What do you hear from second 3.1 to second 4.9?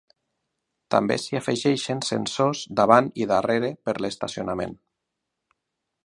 i darrere per l'estacionament.